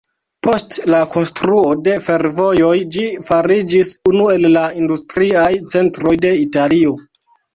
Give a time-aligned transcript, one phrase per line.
[0.45, 6.97] Post la konstruo de fervojoj ĝi fariĝis unu el la industriaj centroj de Italio.